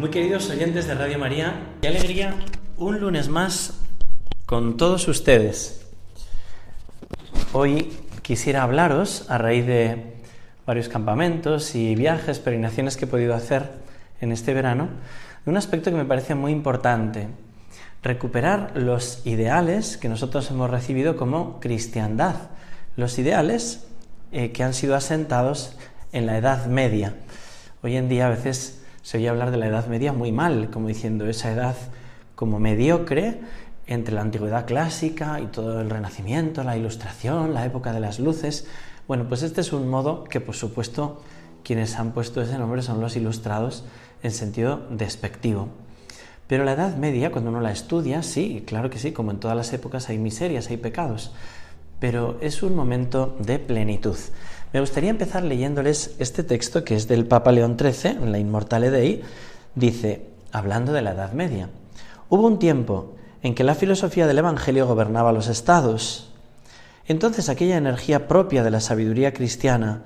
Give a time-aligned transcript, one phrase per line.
[0.00, 2.34] Muy queridos oyentes de Radio María, qué alegría
[2.78, 3.74] un lunes más
[4.46, 5.82] con todos ustedes.
[7.52, 10.14] Hoy quisiera hablaros, a raíz de
[10.64, 13.72] varios campamentos y viajes, peregrinaciones que he podido hacer
[14.22, 14.88] en este verano,
[15.44, 17.28] de un aspecto que me parece muy importante,
[18.02, 22.36] recuperar los ideales que nosotros hemos recibido como cristiandad,
[22.96, 23.84] los ideales
[24.32, 25.76] eh, que han sido asentados
[26.12, 27.16] en la Edad Media.
[27.82, 30.88] Hoy en día a veces se oye hablar de la Edad Media muy mal, como
[30.88, 31.76] diciendo esa edad
[32.34, 33.40] como mediocre
[33.86, 38.66] entre la antigüedad clásica y todo el Renacimiento, la Ilustración, la época de las luces.
[39.08, 41.20] Bueno, pues este es un modo que, por supuesto,
[41.64, 43.84] quienes han puesto ese nombre son los ilustrados
[44.22, 45.68] en sentido despectivo.
[46.46, 49.56] Pero la Edad Media, cuando uno la estudia, sí, claro que sí, como en todas
[49.56, 51.32] las épocas hay miserias, hay pecados,
[52.00, 54.16] pero es un momento de plenitud.
[54.72, 58.90] Me gustaría empezar leyéndoles este texto que es del Papa León XIII, en la Inmortale
[58.90, 59.22] Dei,
[59.74, 61.70] dice, hablando de la Edad Media,
[62.28, 66.30] hubo un tiempo en que la filosofía del Evangelio gobernaba los estados.
[67.06, 70.04] Entonces aquella energía propia de la sabiduría cristiana,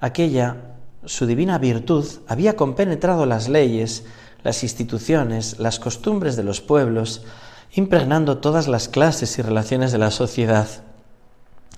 [0.00, 0.56] aquella
[1.04, 4.04] su divina virtud, había compenetrado las leyes,
[4.42, 7.24] las instituciones, las costumbres de los pueblos,
[7.72, 10.87] impregnando todas las clases y relaciones de la sociedad.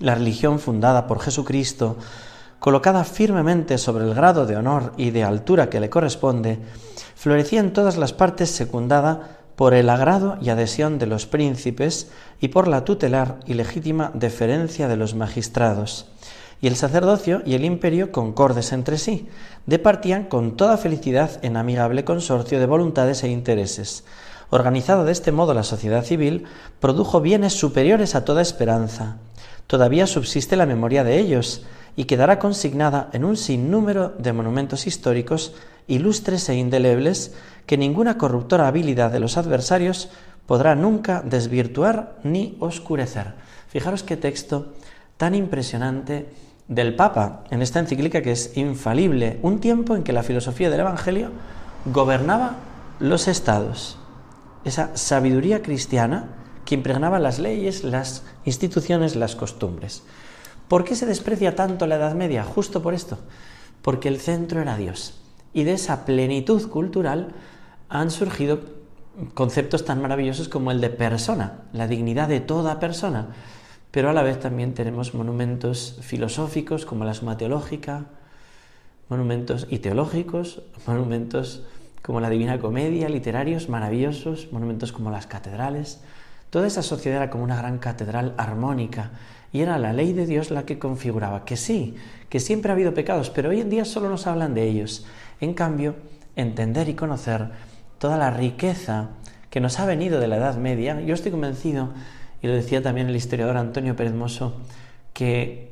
[0.01, 1.95] La religión fundada por Jesucristo,
[2.59, 6.57] colocada firmemente sobre el grado de honor y de altura que le corresponde,
[7.15, 12.47] florecía en todas las partes secundada por el agrado y adhesión de los príncipes y
[12.47, 16.07] por la tutelar y legítima deferencia de los magistrados.
[16.61, 19.27] Y el sacerdocio y el imperio, concordes entre sí,
[19.67, 24.03] departían con toda felicidad en amigable consorcio de voluntades e intereses.
[24.49, 26.45] Organizada de este modo la sociedad civil,
[26.79, 29.17] produjo bienes superiores a toda esperanza,
[29.71, 31.65] todavía subsiste la memoria de ellos
[31.95, 35.55] y quedará consignada en un sinnúmero de monumentos históricos
[35.87, 37.33] ilustres e indelebles
[37.65, 40.09] que ninguna corruptora habilidad de los adversarios
[40.45, 43.35] podrá nunca desvirtuar ni oscurecer.
[43.69, 44.73] Fijaros qué texto
[45.15, 46.27] tan impresionante
[46.67, 50.81] del Papa en esta encíclica que es infalible, un tiempo en que la filosofía del
[50.81, 51.29] Evangelio
[51.85, 52.57] gobernaba
[52.99, 53.97] los estados.
[54.65, 60.03] Esa sabiduría cristiana que impregnaba las leyes, las instituciones, las costumbres.
[60.67, 62.43] ¿Por qué se desprecia tanto la Edad Media?
[62.43, 63.17] Justo por esto,
[63.81, 65.19] porque el centro era Dios.
[65.53, 67.33] Y de esa plenitud cultural
[67.89, 68.59] han surgido
[69.33, 73.27] conceptos tan maravillosos como el de persona, la dignidad de toda persona.
[73.91, 78.05] Pero a la vez también tenemos monumentos filosóficos como la suma teológica,
[79.09, 81.63] monumentos y teológicos, monumentos
[82.01, 86.01] como la Divina Comedia, literarios maravillosos, monumentos como las catedrales,
[86.51, 89.11] Toda esa sociedad era como una gran catedral armónica
[89.53, 91.95] y era la ley de Dios la que configuraba que sí,
[92.29, 95.05] que siempre ha habido pecados, pero hoy en día solo nos hablan de ellos.
[95.39, 95.95] En cambio,
[96.35, 97.51] entender y conocer
[97.99, 99.11] toda la riqueza
[99.49, 101.89] que nos ha venido de la Edad Media, yo estoy convencido,
[102.41, 104.57] y lo decía también el historiador Antonio Pérez Mosso,
[105.13, 105.71] que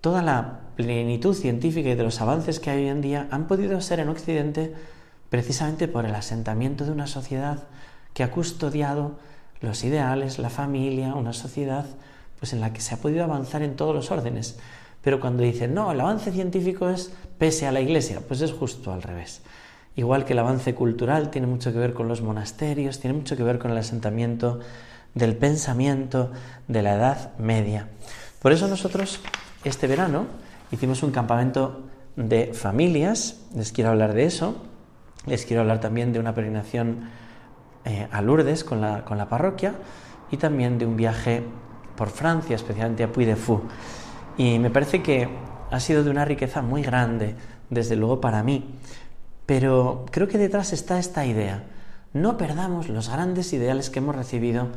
[0.00, 3.80] toda la plenitud científica y de los avances que hay hoy en día han podido
[3.82, 4.72] ser en Occidente
[5.28, 7.64] precisamente por el asentamiento de una sociedad
[8.14, 9.18] que ha custodiado
[9.60, 11.86] los ideales, la familia, una sociedad
[12.38, 14.58] pues en la que se ha podido avanzar en todos los órdenes.
[15.02, 18.92] Pero cuando dicen, no, el avance científico es pese a la iglesia, pues es justo
[18.92, 19.40] al revés.
[19.94, 23.42] Igual que el avance cultural tiene mucho que ver con los monasterios, tiene mucho que
[23.42, 24.60] ver con el asentamiento
[25.14, 26.30] del pensamiento
[26.68, 27.88] de la Edad Media.
[28.42, 29.20] Por eso nosotros
[29.64, 30.26] este verano
[30.70, 31.84] hicimos un campamento
[32.16, 34.56] de familias, les quiero hablar de eso,
[35.26, 37.08] les quiero hablar también de una peregrinación
[37.86, 39.74] eh, a Lourdes con la, con la parroquia
[40.30, 41.42] y también de un viaje
[41.96, 43.62] por Francia, especialmente a Puy de Fou.
[44.36, 45.28] Y me parece que
[45.70, 47.36] ha sido de una riqueza muy grande,
[47.70, 48.74] desde luego para mí.
[49.46, 51.64] Pero creo que detrás está esta idea.
[52.12, 54.68] No perdamos los grandes ideales que hemos recibido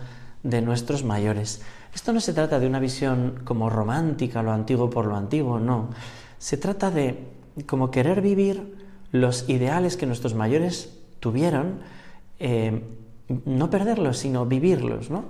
[0.43, 1.61] de nuestros mayores.
[1.93, 5.89] Esto no se trata de una visión como romántica, lo antiguo por lo antiguo, no.
[6.37, 7.27] Se trata de
[7.65, 8.77] como querer vivir
[9.11, 11.79] los ideales que nuestros mayores tuvieron
[12.39, 12.81] eh,
[13.45, 15.25] no perderlos, sino vivirlos, ¿no?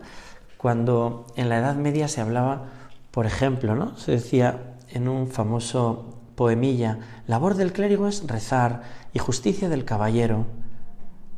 [0.58, 2.66] Cuando en la Edad Media se hablaba,
[3.12, 3.98] por ejemplo, ¿no?
[3.98, 8.84] Se decía en un famoso poemilla, labor del clérigo es rezar
[9.14, 10.46] y justicia del caballero.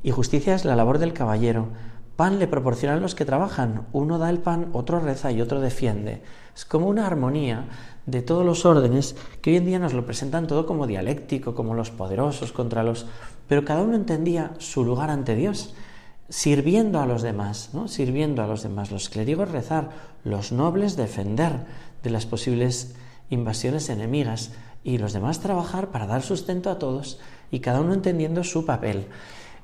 [0.03, 1.69] Y justicia es la labor del caballero.
[2.15, 3.87] Pan le proporcionan los que trabajan.
[3.93, 6.21] Uno da el pan, otro reza y otro defiende.
[6.55, 7.65] Es como una armonía
[8.05, 11.73] de todos los órdenes que hoy en día nos lo presentan todo como dialéctico, como
[11.73, 13.05] los poderosos contra los...
[13.47, 15.73] Pero cada uno entendía su lugar ante Dios,
[16.29, 17.87] sirviendo a los demás, ¿no?
[17.87, 18.91] Sirviendo a los demás.
[18.91, 19.89] Los clérigos rezar,
[20.23, 21.65] los nobles defender
[22.03, 22.95] de las posibles
[23.29, 24.51] invasiones enemigas
[24.83, 27.19] y los demás trabajar para dar sustento a todos
[27.51, 29.07] y cada uno entendiendo su papel.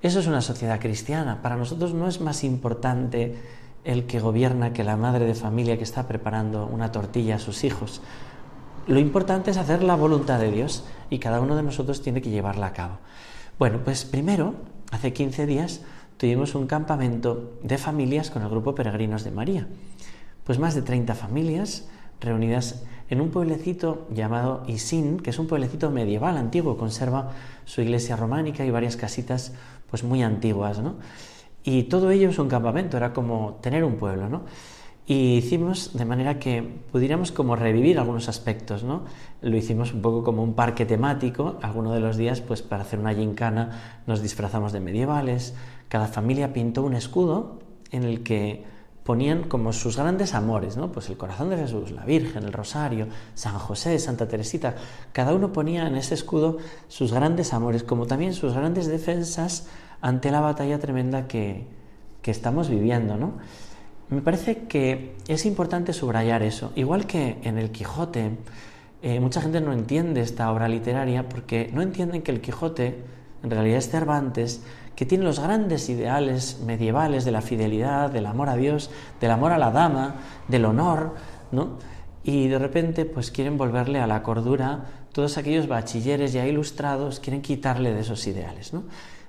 [0.02, 1.42] Eso es una sociedad cristiana.
[1.42, 3.36] Para nosotros no es más importante
[3.84, 7.64] el que gobierna que la madre de familia que está preparando una tortilla a sus
[7.64, 8.02] hijos.
[8.88, 12.30] Lo importante es hacer la voluntad de Dios y cada uno de nosotros tiene que
[12.30, 13.00] llevarla a cabo.
[13.60, 14.54] Bueno, pues primero,
[14.92, 15.82] hace 15 días,
[16.16, 19.68] tuvimos un campamento de familias con el grupo Peregrinos de María.
[20.46, 21.90] Pues más de 30 familias
[22.22, 27.32] reunidas en un pueblecito llamado Isin, que es un pueblecito medieval antiguo, conserva
[27.66, 29.52] su iglesia románica y varias casitas
[29.90, 30.96] pues muy antiguas, ¿no?
[31.62, 34.44] Y todo ello es un campamento, era como tener un pueblo, ¿no?
[35.10, 36.62] Y hicimos de manera que
[36.92, 39.06] pudiéramos como revivir algunos aspectos, ¿no?
[39.42, 43.00] Lo hicimos un poco como un parque temático, algunos de los días pues para hacer
[43.00, 45.56] una gincana nos disfrazamos de medievales,
[45.88, 47.60] cada familia pintó un escudo
[47.92, 48.66] en el que
[49.06, 50.92] ponían como sus grandes amores, ¿no?
[50.92, 54.76] Pues el corazón de Jesús, la Virgen, el Rosario, San José, Santa Teresita,
[55.14, 56.58] cada uno ponía en ese escudo
[56.90, 59.70] sus grandes amores, como también sus grandes defensas
[60.02, 61.66] ante la batalla tremenda que,
[62.22, 63.36] que estamos viviendo, ¿no?
[64.10, 68.32] Me parece que es importante subrayar eso, igual que en el Quijote,
[69.02, 73.04] eh, mucha gente no entiende esta obra literaria porque no entienden que el Quijote
[73.44, 74.62] en realidad es Cervantes
[74.96, 78.90] que tiene los grandes ideales medievales de la fidelidad, del amor a Dios,
[79.20, 80.16] del amor a la dama,
[80.48, 81.16] del honor,
[81.52, 81.78] ¿no?
[82.24, 87.42] Y de repente pues quieren volverle a la cordura, todos aquellos bachilleres ya ilustrados quieren
[87.42, 88.86] quitarle de esos ideales, ¿no?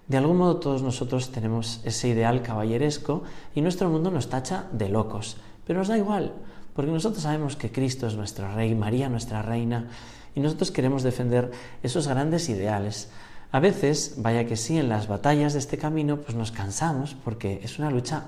[0.08, 3.24] De algún modo todos nosotros tenemos ese ideal caballeresco
[3.54, 6.32] y nuestro mundo nos tacha de locos, pero nos da igual,
[6.74, 9.88] porque nosotros sabemos que Cristo es nuestro Rey, María nuestra Reina,
[10.34, 11.50] y nosotros queremos defender
[11.82, 13.10] esos grandes ideales.
[13.52, 17.60] A veces, vaya que sí, en las batallas de este camino, pues nos cansamos porque
[17.62, 18.24] es una lucha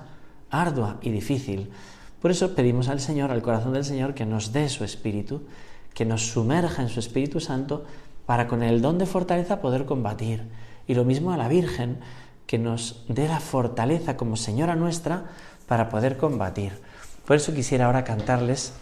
[0.51, 1.71] ardua y difícil.
[2.21, 5.41] Por eso pedimos al Señor, al corazón del Señor, que nos dé su Espíritu,
[5.95, 7.85] que nos sumerja en su Espíritu Santo
[8.27, 10.43] para con el don de fortaleza poder combatir.
[10.87, 11.99] Y lo mismo a la Virgen,
[12.47, 15.23] que nos dé la fortaleza como Señora nuestra
[15.67, 16.73] para poder combatir.
[17.25, 18.73] Por eso quisiera ahora cantarles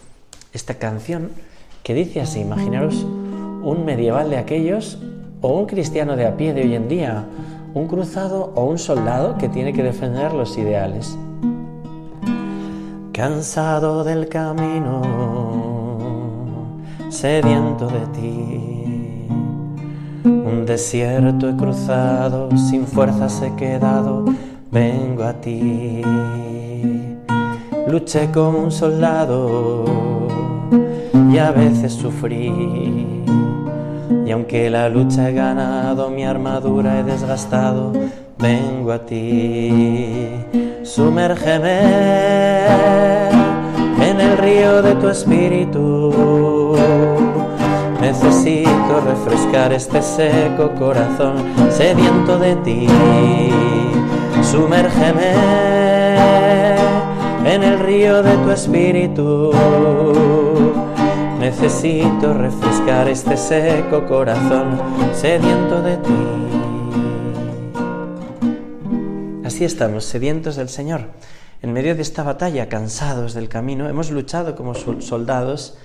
[0.54, 1.30] esta canción
[1.84, 4.98] que dice así, imaginaros un medieval de aquellos
[5.42, 7.26] o un cristiano de a pie de hoy en día,
[7.74, 11.18] un cruzado o un soldado que tiene que defender los ideales.
[13.14, 15.02] Cansado del camino,
[17.10, 18.99] sediento de ti,
[20.24, 24.26] un desierto he cruzado, sin fuerzas he quedado,
[24.72, 26.02] vengo a ti.
[27.88, 29.86] Luché como un soldado
[31.32, 33.20] y a veces sufrí
[34.30, 37.92] y aunque la lucha he ganado, mi armadura he desgastado,
[38.38, 40.30] vengo a ti.
[40.84, 41.80] Sumérgeme
[44.08, 46.76] en el río de tu espíritu.
[48.02, 51.36] Necesito refrescar este seco corazón
[51.72, 52.88] sediento de ti.
[54.42, 55.34] Sumérgeme
[57.46, 59.52] en el río de tu espíritu
[61.40, 64.78] Necesito refrescar este seco corazón
[65.14, 66.12] sediento de ti.
[69.46, 71.06] Así estamos, sedientos del Señor.
[71.62, 75.78] En medio de esta batalla, cansados del camino, hemos luchado como soldados,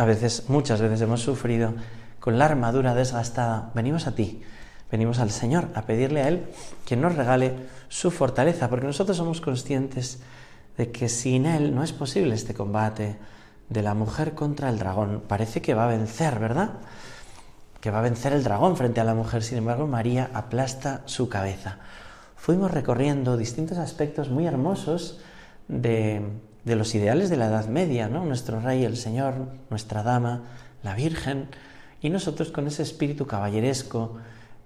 [0.00, 1.74] a veces, muchas veces hemos sufrido,
[2.20, 3.70] con la armadura desgastada.
[3.74, 4.40] Venimos a ti,
[4.90, 6.46] venimos al Señor a pedirle a Él
[6.86, 7.54] que nos regale
[7.90, 10.20] su fortaleza, porque nosotros somos conscientes
[10.78, 13.18] de que sin Él no es posible este combate
[13.68, 15.22] de la mujer contra el dragón.
[15.28, 16.70] Parece que va a vencer, ¿verdad?
[17.82, 19.42] Que va a vencer el dragón frente a la mujer.
[19.42, 21.76] Sin embargo, María aplasta su cabeza.
[22.36, 25.20] Fuimos recorriendo distintos aspectos muy hermosos
[25.68, 26.22] de,
[26.64, 28.24] los ideales de la Edad Media, ¿no?
[28.24, 30.44] Nuestro rey, el Señor, nuestra dama,
[30.82, 31.48] la Virgen,
[32.00, 34.16] y nosotros con ese espíritu caballeresco,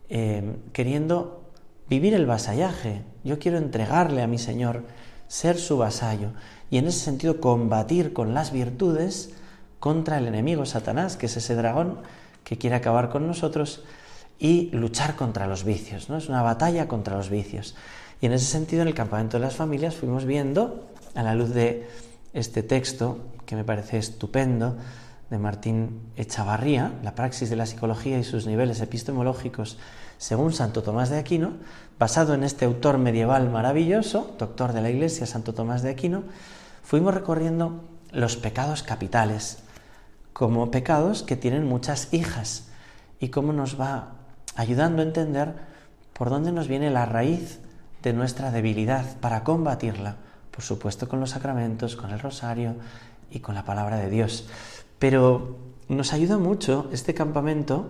[0.09, 1.51] eh, queriendo
[1.89, 3.03] vivir el vasallaje.
[3.25, 4.85] Yo quiero entregarle a mi Señor,
[5.29, 6.31] ser su vasallo
[6.71, 9.35] y en ese sentido combatir con las virtudes
[9.81, 11.99] contra el enemigo Satanás, que es ese dragón
[12.43, 13.83] que quiere acabar con nosotros,
[14.39, 16.17] y luchar contra los vicios, ¿no?
[16.17, 17.77] Es una batalla contra los vicios.
[18.25, 21.51] Y en ese sentido, en el campamento de las familias fuimos viendo, a la luz
[21.51, 21.87] de
[22.33, 24.79] este texto, que me parece estupendo,
[25.29, 29.77] de Martín Echavarría, La praxis de la psicología y sus niveles epistemológicos
[30.17, 31.53] según Santo Tomás de Aquino,
[31.99, 36.23] basado en este autor medieval maravilloso, doctor de la Iglesia, Santo Tomás de Aquino,
[36.83, 39.59] fuimos recorriendo los pecados capitales,
[40.33, 42.69] como pecados que tienen muchas hijas,
[43.21, 44.13] y cómo nos va
[44.57, 45.57] ayudando a entender
[46.15, 47.61] por dónde nos viene la raíz
[48.05, 50.17] de nuestra debilidad para combatirla,
[50.51, 52.75] por supuesto con los sacramentos, con el rosario
[53.31, 54.47] y con la palabra de Dios.
[54.99, 55.57] Pero
[55.89, 57.87] nos ayuda mucho este campamento,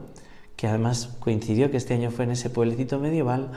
[0.57, 3.51] que además coincidió que este año fue en ese pueblecito medieval,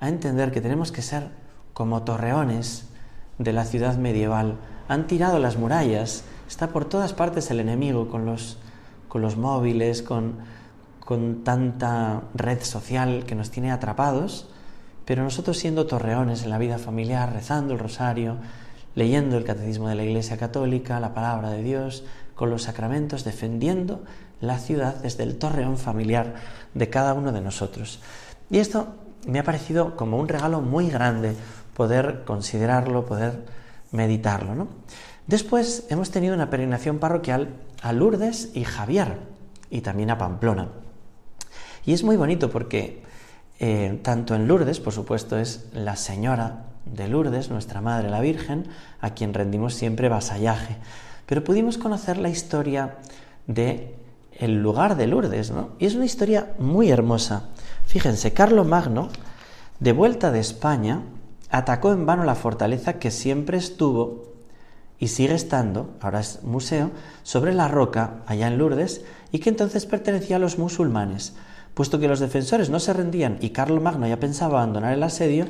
[0.00, 1.30] a entender que tenemos que ser
[1.72, 2.88] como torreones
[3.38, 4.58] de la ciudad medieval.
[4.88, 8.58] Han tirado las murallas, está por todas partes el enemigo con los,
[9.38, 14.51] móviles, con tanta red social que nos tiene atrapados,
[15.04, 18.36] pero nosotros siendo torreones en la vida familiar, rezando el rosario,
[18.94, 22.04] leyendo el catecismo de la Iglesia Católica, la palabra de Dios,
[22.34, 24.02] con los sacramentos, defendiendo
[24.40, 26.34] la ciudad desde el torreón familiar
[26.74, 28.00] de cada uno de nosotros.
[28.50, 28.88] Y esto
[29.26, 31.34] me ha parecido como un regalo muy grande
[31.74, 33.44] poder considerarlo, poder
[33.92, 34.54] meditarlo.
[34.54, 34.68] ¿no?
[35.26, 39.18] Después hemos tenido una peregrinación parroquial a Lourdes y Javier,
[39.70, 40.68] y también a Pamplona.
[41.86, 43.02] Y es muy bonito porque
[43.58, 48.66] eh, tanto en Lourdes, por supuesto, es la Señora de Lourdes, nuestra Madre la Virgen,
[49.00, 50.76] a quien rendimos siempre vasallaje.
[51.26, 52.96] Pero pudimos conocer la historia
[53.46, 53.94] de
[54.38, 55.70] el lugar de Lourdes, ¿no?
[55.78, 57.50] Y es una historia muy hermosa.
[57.86, 59.08] Fíjense, Carlo Magno,
[59.78, 61.02] de vuelta de España,
[61.50, 64.32] atacó en vano la fortaleza que siempre estuvo
[64.98, 66.90] y sigue estando, ahora es museo,
[67.22, 71.34] sobre la roca allá en Lourdes y que entonces pertenecía a los musulmanes.
[71.74, 75.46] Puesto que los defensores no se rendían y Carlo Magno ya pensaba abandonar el asedio,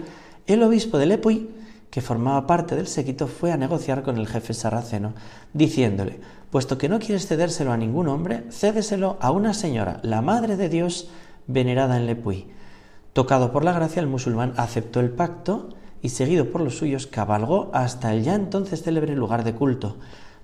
[0.46, 1.48] el obispo de Lepuy,
[1.90, 5.12] que formaba parte del séquito, fue a negociar con el jefe sarraceno,
[5.52, 10.56] diciéndole, puesto que no quieres cedérselo a ningún hombre, cédeselo a una señora, la Madre
[10.56, 11.10] de Dios,
[11.46, 12.46] venerada en Lepuy.
[13.12, 15.68] Tocado por la gracia, el musulmán aceptó el pacto
[16.00, 19.96] y, seguido por los suyos, cabalgó hasta el ya entonces célebre lugar de culto.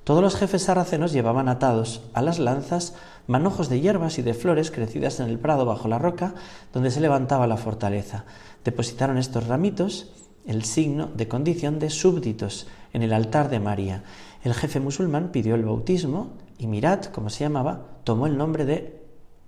[0.04, 2.94] Todos los jefes sarracenos llevaban atados a las lanzas
[3.28, 6.34] manojos de hierbas y de flores crecidas en el prado bajo la roca
[6.72, 8.24] donde se levantaba la fortaleza.
[8.64, 10.10] Depositaron estos ramitos
[10.46, 14.02] el signo de condición de súbditos en el altar de María.
[14.42, 19.02] El jefe musulmán pidió el bautismo y Mirat, como se llamaba, tomó el nombre de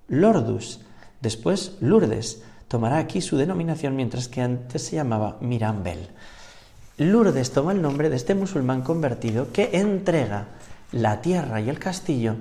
[0.09, 0.81] Lordus.
[1.23, 6.11] Después Lourdes tomará aquí su denominación mientras que antes se llamaba Mirambel.
[6.99, 10.49] Lourdes toma el nombre de este musulmán convertido que entrega
[10.93, 12.37] la tierra y el castillo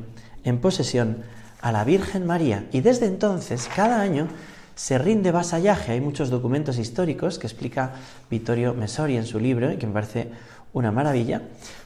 [0.49, 1.23] en posesión
[1.61, 4.27] a la Virgen María y desde entonces cada año
[4.75, 5.91] se rinde vasallaje.
[5.91, 7.93] Hay muchos documentos históricos que explica
[8.29, 10.31] Vittorio Mesori en su libro y que me parece
[10.73, 11.41] una maravilla.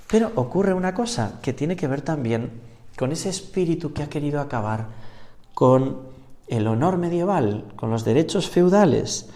[0.08, 2.51] Pero ocurre una cosa que tiene que ver también
[2.98, 4.88] con ese espíritu que ha querido acabar
[5.53, 6.01] con
[6.48, 9.27] el honor medieval, con los derechos feudales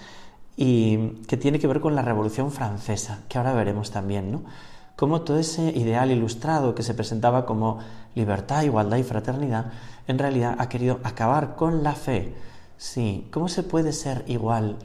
[0.56, 4.44] y que tiene que ver con la Revolución Francesa, que ahora veremos también, ¿no?
[4.98, 7.80] Cómo todo ese ideal ilustrado que se presentaba como
[8.16, 9.72] libertad, igualdad y fraternidad,
[10.08, 12.36] en realidad ha querido acabar con la fe,
[12.78, 14.78] Sí, ¿cómo se puede ser igual?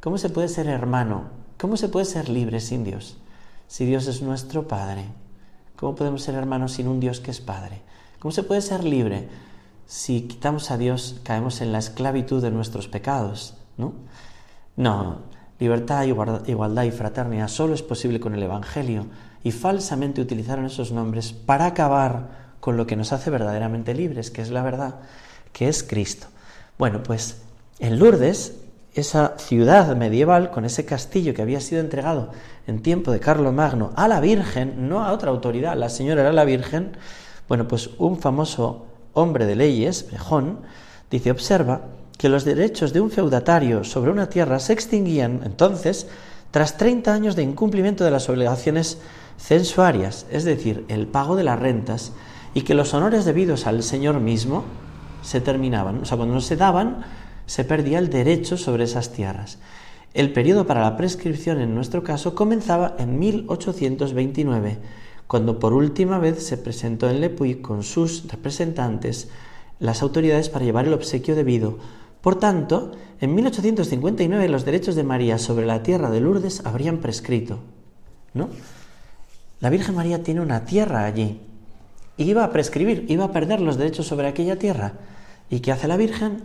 [0.00, 1.24] ¿Cómo se puede ser hermano?
[1.58, 3.16] ¿Cómo se puede ser libre sin Dios?
[3.66, 5.06] Si Dios es nuestro Padre.
[5.76, 7.82] ¿Cómo podemos ser hermanos sin un Dios que es Padre?
[8.20, 9.28] ¿Cómo se puede ser libre?
[9.86, 13.94] Si quitamos a Dios, caemos en la esclavitud de nuestros pecados, ¿no?
[14.76, 15.16] No,
[15.58, 19.06] libertad, igualdad y fraternidad solo es posible con el Evangelio
[19.42, 24.42] y falsamente utilizaron esos nombres para acabar con lo que nos hace verdaderamente libres, que
[24.42, 24.96] es la verdad,
[25.52, 26.26] que es Cristo.
[26.78, 27.42] Bueno, pues
[27.78, 28.56] en Lourdes,
[28.94, 32.30] esa ciudad medieval con ese castillo que había sido entregado
[32.66, 36.32] en tiempo de Carlo Magno a la Virgen, no a otra autoridad, la señora era
[36.32, 36.96] la Virgen,
[37.48, 40.60] bueno, pues un famoso hombre de leyes, Bejón,
[41.10, 41.82] dice, observa
[42.18, 46.06] que los derechos de un feudatario sobre una tierra se extinguían entonces
[46.50, 48.98] tras 30 años de incumplimiento de las obligaciones
[49.40, 52.12] censuarias, es decir, el pago de las rentas,
[52.54, 54.64] y que los honores debidos al señor mismo,
[55.22, 56.02] se terminaban.
[56.02, 57.04] O sea, cuando no se daban,
[57.46, 59.58] se perdía el derecho sobre esas tierras.
[60.14, 64.78] El periodo para la prescripción en nuestro caso comenzaba en 1829,
[65.26, 69.28] cuando por última vez se presentó en Lepuy con sus representantes
[69.78, 71.78] las autoridades para llevar el obsequio debido.
[72.20, 77.60] Por tanto, en 1859 los derechos de María sobre la tierra de Lourdes habrían prescrito.
[78.34, 78.48] ¿No?
[79.60, 81.40] La Virgen María tiene una tierra allí,
[82.16, 84.94] iba a prescribir, iba a perder los derechos sobre aquella tierra.
[85.48, 86.42] ¿Y qué hace la Virgen?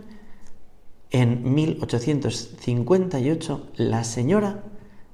[1.10, 4.62] En 1858 la señora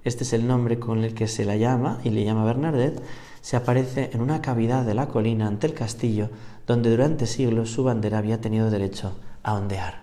[0.05, 3.01] este es el nombre con el que se la llama y le llama Bernadette,
[3.41, 6.29] se aparece en una cavidad de la colina ante el castillo
[6.67, 9.13] donde durante siglos su bandera había tenido derecho
[9.45, 10.03] a ondear.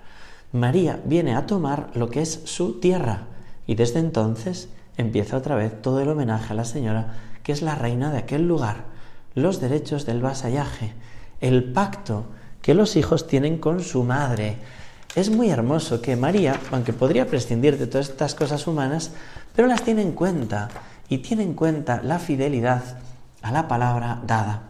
[0.54, 3.28] María viene a tomar lo que es su tierra
[3.68, 7.76] y desde entonces empieza otra vez todo el homenaje a la señora que es la
[7.76, 8.86] reina de aquel lugar,
[9.36, 10.94] los derechos del vasallaje,
[11.42, 12.26] el pacto
[12.62, 14.58] que los hijos tienen con su madre.
[15.16, 19.12] Es muy hermoso que María, aunque podría prescindir de todas estas cosas humanas,
[19.56, 20.70] pero las tiene en cuenta
[21.08, 23.00] y tiene en cuenta la fidelidad
[23.42, 24.64] a la palabra dada.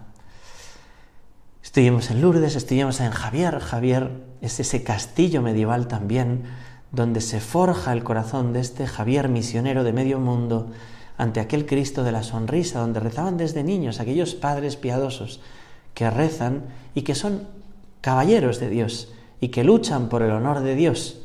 [1.63, 3.59] Estuvimos en Lourdes, estuvimos en Javier.
[3.59, 4.11] Javier
[4.41, 6.43] es ese castillo medieval también,
[6.91, 10.71] donde se forja el corazón de este Javier misionero de medio mundo
[11.19, 15.41] ante aquel Cristo de la sonrisa, donde rezaban desde niños aquellos padres piadosos
[15.93, 16.63] que rezan
[16.95, 17.45] y que son
[17.99, 19.11] caballeros de Dios
[19.41, 21.19] y que luchan por el honor de Dios.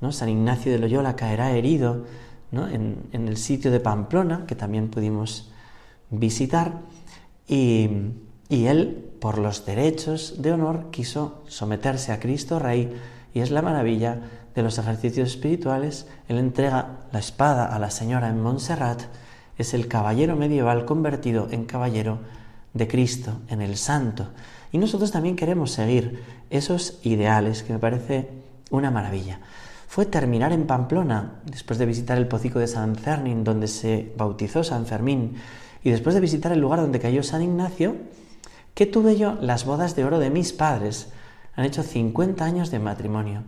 [0.00, 0.12] ¿no?
[0.12, 2.04] San Ignacio de Loyola caerá herido
[2.52, 5.50] en, el sitio de Pamplona, que también pudimos
[6.10, 6.82] visitar,
[7.48, 7.90] y,
[8.48, 12.94] y él, por los derechos de honor, quiso someterse a Cristo Rey,
[13.34, 14.20] y es la maravilla
[14.54, 16.06] de los ejercicios espirituales.
[16.28, 19.02] Él entrega la espada a la señora en Montserrat,
[19.58, 22.18] es el caballero medieval convertido en caballero
[22.72, 24.28] de Cristo, en el santo.
[24.72, 28.28] Y nosotros también queremos seguir esos ideales, que me parece
[28.70, 29.40] una maravilla.
[29.86, 34.64] Fue terminar en Pamplona, después de visitar el pocico de San Fermín, donde se bautizó
[34.64, 35.36] San Fermín,
[35.84, 37.94] y después de visitar el lugar donde cayó San Ignacio,
[38.74, 41.08] que tuve yo las bodas de oro de mis padres.
[41.54, 43.44] Han hecho 50 años de matrimonio.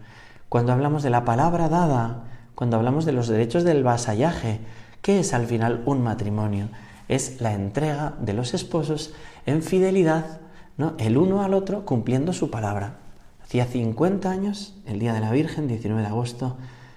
[0.49, 4.61] Cuando hablamos de la palabra dada, cuando hablamos de los derechos del vasallaje,
[5.07, 6.69] ¿qué es al final un matrimonio?
[7.07, 9.15] Es la entrega de los esposos
[9.47, 10.41] en fidelidad
[10.79, 10.97] ¿no?
[10.99, 12.97] el uno al otro cumpliendo su palabra.
[13.41, 16.57] Hacía 50 años, el día de la Virgen, 19 de agosto,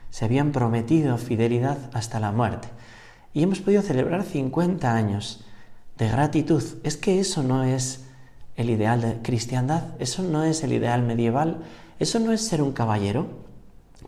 [0.10, 2.70] se habían prometido fidelidad hasta la muerte.
[3.32, 5.46] Y hemos podido celebrar 50 años
[6.00, 6.64] de gratitud.
[6.82, 8.06] Es que eso no es
[8.56, 11.60] el ideal de cristiandad, eso no es el ideal medieval,
[12.00, 13.28] eso no es ser un caballero.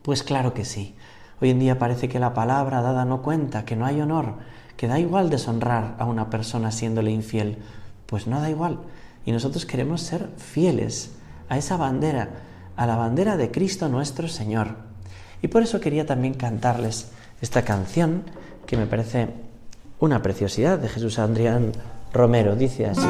[0.01, 0.95] Pues claro que sí.
[1.41, 4.35] Hoy en día parece que la palabra dada no cuenta, que no hay honor,
[4.77, 7.57] que da igual deshonrar a una persona siéndole infiel.
[8.05, 8.77] Pues no da igual.
[9.25, 11.11] Y nosotros queremos ser fieles
[11.49, 12.29] a esa bandera,
[12.75, 14.75] a la bandera de Cristo nuestro Señor.
[15.41, 17.09] Y por eso quería también cantarles
[17.41, 18.23] esta canción
[18.67, 19.29] que me parece
[19.99, 21.71] una preciosidad de Jesús Adrián
[22.13, 22.55] Romero.
[22.55, 23.07] Dice así,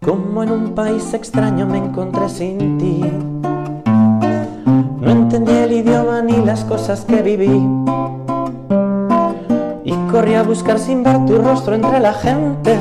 [0.00, 3.29] como en un país extraño me encontré sin ti.
[5.30, 7.64] No entendí el idioma ni las cosas que viví.
[9.84, 12.76] Y corrí a buscar sin ver tu rostro entre la gente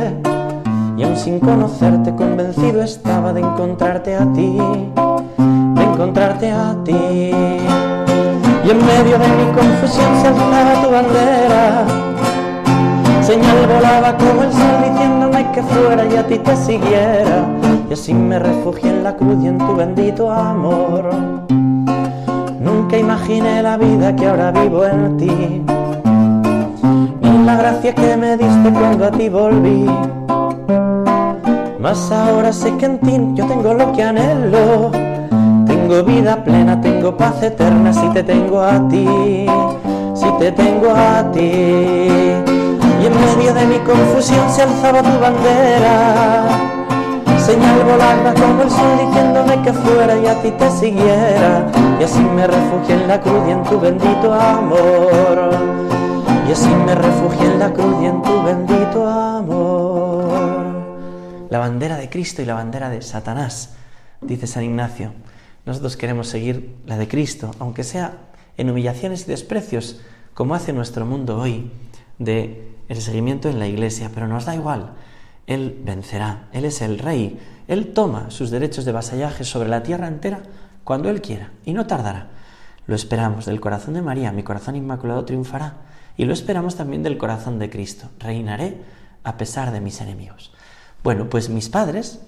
[0.98, 6.92] y aún sin conocerte convencido estaba de encontrarte a ti, de encontrarte a ti.
[6.92, 11.86] Y en medio de mi confusión se alzaba tu bandera,
[13.22, 17.48] señal volaba como el sol diciéndome que fuera y a ti te siguiera.
[17.88, 21.49] Y así me refugié en la cruz y en tu bendito amor.
[22.70, 25.62] Nunca imaginé la vida que ahora vivo en ti,
[27.22, 29.86] ni la gracia que me diste cuando a ti volví
[31.80, 34.92] mas ahora sé que en ti yo tengo lo que anhelo.
[35.66, 39.08] Tengo vida plena, tengo paz eterna si te tengo a ti,
[40.14, 41.52] si te tengo a ti.
[43.02, 46.69] Y en medio de mi confusión se alzaba tu bandera,
[47.50, 51.72] señal volada como el sol diciéndome que fuera y a ti te siguiera.
[52.00, 55.50] Y así me refugié en la cruz y en tu bendito amor.
[56.48, 60.50] Y así me refugié en la cruz y en tu bendito amor
[61.50, 63.74] la bandera de Cristo y la bandera de Satanás,
[64.22, 65.12] dice San Ignacio.
[65.66, 68.18] Nosotros queremos seguir la de Cristo, aunque sea
[68.58, 70.02] en humillaciones y desprecios,
[70.34, 71.72] como hace nuestro mundo hoy,
[72.20, 74.94] de el seguimiento en la iglesia, pero nos da igual.
[75.48, 80.08] Él vencerá, Él es el rey, Él toma sus derechos de vasallaje sobre la tierra
[80.08, 80.42] entera
[80.84, 82.30] cuando Él quiera, y no tardará.
[82.88, 83.46] Lo esperamos.
[83.46, 85.76] Del corazón de María, mi corazón inmaculado triunfará,
[86.18, 88.10] y lo esperamos también del corazón de Cristo.
[88.20, 88.78] Reinaré
[89.24, 90.52] a pesar de mis enemigos.
[91.04, 92.22] Bueno, pues mis padres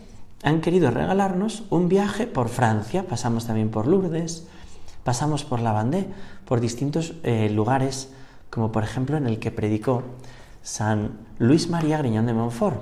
[0.44, 4.48] han querido regalarnos un viaje por Francia, pasamos también por Lourdes,
[5.04, 6.08] pasamos por La Vendée,
[6.46, 8.10] por distintos eh, lugares,
[8.50, 10.04] como por ejemplo en el que predicó
[10.62, 12.82] San Luis María Griñón de Montfort,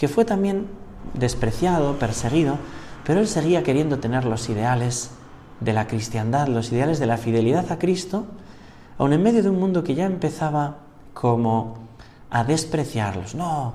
[0.00, 0.66] que fue también
[1.12, 2.56] despreciado, perseguido,
[3.04, 5.10] pero él seguía queriendo tener los ideales
[5.60, 8.24] de la cristiandad, los ideales de la fidelidad a Cristo,
[8.96, 10.78] aun en medio de un mundo que ya empezaba
[11.12, 11.74] como
[12.30, 13.34] a despreciarlos.
[13.34, 13.74] No,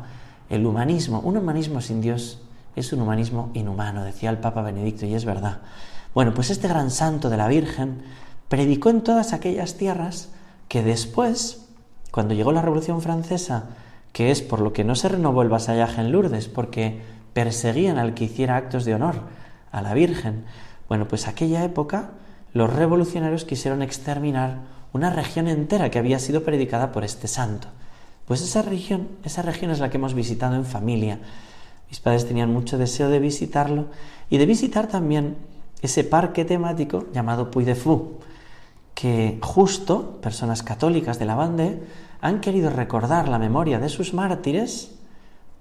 [0.50, 2.42] el humanismo, un humanismo sin Dios
[2.76, 5.60] es un humanismo inhumano, decía el Papa Benedicto, y es verdad.
[6.16, 8.02] Bueno, pues este gran santo de la Virgen
[8.50, 10.30] predicó en todas aquellas tierras
[10.70, 11.68] que después,
[12.10, 13.66] cuando llegó la Revolución Francesa,
[14.16, 17.02] que es por lo que no se renovó el vasallaje en Lourdes, porque
[17.34, 19.16] perseguían al que hiciera actos de honor
[19.74, 20.46] a la Virgen.
[20.88, 22.12] Bueno, pues aquella época
[22.54, 24.60] los revolucionarios quisieron exterminar
[24.94, 27.68] una región entera que había sido predicada por este santo.
[28.24, 31.20] Pues esa región, esa región es la que hemos visitado en familia.
[31.90, 33.88] Mis padres tenían mucho deseo de visitarlo
[34.30, 35.36] y de visitar también
[35.82, 38.20] ese parque temático llamado Puy de Fou,
[38.94, 41.82] que justo personas católicas de la Bande
[42.26, 44.96] han querido recordar la memoria de sus mártires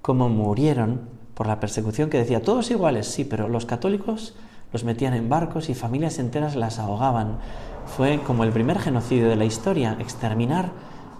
[0.01, 1.01] como murieron
[1.35, 4.33] por la persecución que decía todos iguales, sí, pero los católicos
[4.73, 7.37] los metían en barcos y familias enteras las ahogaban.
[7.85, 10.71] Fue como el primer genocidio de la historia, exterminar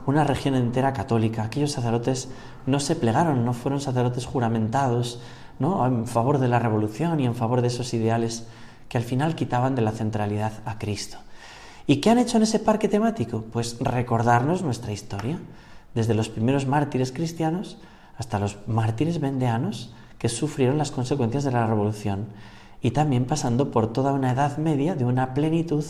[0.08, 1.44] una región entera católica.
[1.44, 2.28] Aquellos sacerdotes
[2.66, 5.22] no se plegaron, no fueron sacerdotes juramentados,
[5.60, 5.86] ¿no?
[5.86, 8.48] en favor de la revolución y en favor de esos ideales
[8.90, 11.20] que al final quitaban de la centralidad a Cristo.
[11.88, 13.44] ¿Y qué han hecho en ese parque temático?
[13.52, 15.40] Pues recordarnos nuestra historia,
[15.94, 17.78] desde los primeros mártires cristianos
[18.18, 22.28] hasta los mártires vendeanos que sufrieron las consecuencias de la revolución
[22.82, 25.84] y también pasando por toda una edad media de una plenitud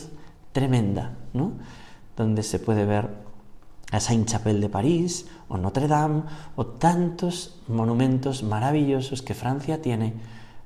[0.52, 1.52] tremenda, ¿no?
[2.16, 3.10] donde se puede ver
[3.92, 6.22] a Saint-Chapelle de París o Notre Dame
[6.56, 10.14] o tantos monumentos maravillosos que Francia tiene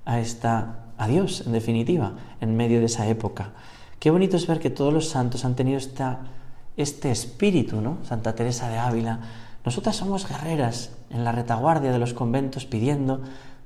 [0.05, 3.53] a esta a Dios en definitiva en medio de esa época.
[4.01, 7.99] Qué bonito es ver que todos los santos han tenido este espíritu, ¿no?
[8.09, 9.21] Santa Teresa de Ávila.
[9.63, 13.21] Nosotras somos guerreras en la retaguardia de los conventos pidiendo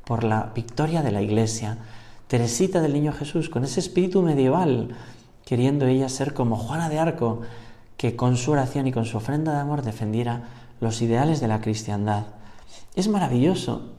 [0.05, 1.79] por la victoria de la Iglesia.
[2.27, 4.97] Teresita del Niño Jesús, con ese espíritu medieval,
[5.45, 7.43] queriendo ella ser como Juana de Arco,
[7.97, 10.49] que con su oración y con su ofrenda de amor defendiera
[10.81, 12.25] los ideales de la cristiandad.
[12.97, 13.93] Es maravilloso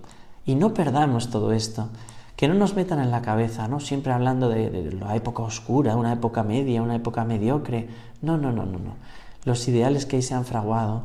[0.46, 1.88] y no perdamos todo esto.
[2.36, 3.80] Que no nos metan en la cabeza, ¿no?
[3.80, 7.88] Siempre hablando de, la época oscura, una época media, una época mediocre.
[8.22, 8.96] No, no, no, no, no.
[9.46, 11.04] Los ideales que ahí se han fraguado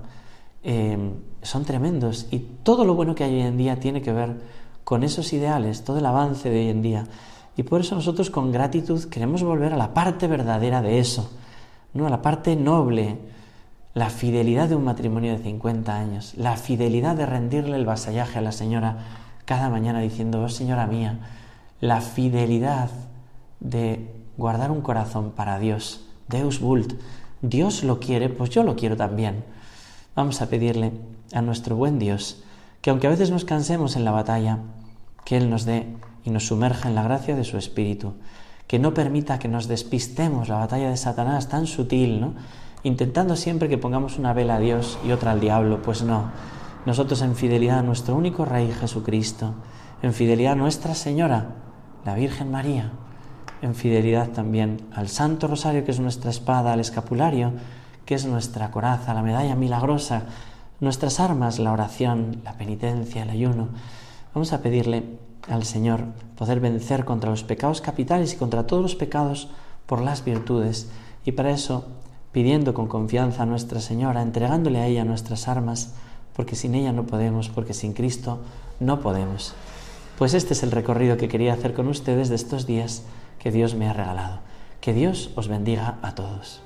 [0.62, 0.98] eh,
[1.42, 4.36] son tremendos y todo lo bueno que hay hoy en día tiene que ver
[4.84, 7.04] con esos ideales, todo el avance de hoy en día.
[7.56, 11.30] Y por eso nosotros con gratitud queremos volver a la parte verdadera de eso,
[11.94, 12.06] ¿no?
[12.06, 13.18] a la parte noble,
[13.94, 18.42] la fidelidad de un matrimonio de 50 años, la fidelidad de rendirle el vasallaje a
[18.42, 18.98] la señora
[19.50, 21.18] cada mañana diciendo, oh señora mía,
[21.80, 22.88] la fidelidad
[23.58, 26.92] de guardar un corazón para Dios, Deus vult,
[27.42, 29.42] Dios lo quiere, pues yo lo quiero también.
[30.14, 30.92] Vamos a pedirle
[31.32, 32.44] a nuestro buen Dios
[32.80, 34.58] que aunque a veces nos cansemos en la batalla,
[35.24, 38.12] que Él nos dé y nos sumerja en la gracia de su Espíritu,
[38.68, 42.34] que no permita que nos despistemos la batalla de Satanás tan sutil, ¿no?
[42.84, 46.30] Intentando siempre que pongamos una vela a Dios y otra al diablo, pues no.
[46.86, 49.54] Nosotros en fidelidad a nuestro único Rey Jesucristo,
[50.02, 51.56] en fidelidad a Nuestra Señora,
[52.06, 52.92] la Virgen María,
[53.60, 57.52] en fidelidad también al Santo Rosario, que es nuestra espada, al escapulario,
[58.06, 60.22] que es nuestra coraza, la medalla milagrosa,
[60.80, 63.68] nuestras armas, la oración, la penitencia, el ayuno.
[64.34, 65.18] Vamos a pedirle
[65.50, 66.04] al Señor
[66.36, 69.50] poder vencer contra los pecados capitales y contra todos los pecados
[69.84, 70.90] por las virtudes.
[71.26, 71.88] Y para eso,
[72.32, 75.92] pidiendo con confianza a Nuestra Señora, entregándole a ella nuestras armas,
[76.40, 78.38] porque sin ella no podemos, porque sin Cristo
[78.80, 79.52] no podemos.
[80.16, 83.02] Pues este es el recorrido que quería hacer con ustedes de estos días
[83.38, 84.38] que Dios me ha regalado.
[84.80, 86.62] Que Dios os bendiga a todos.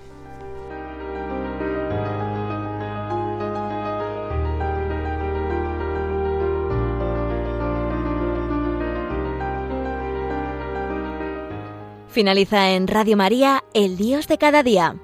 [12.10, 15.03] Finaliza en Radio María, El Dios de cada día.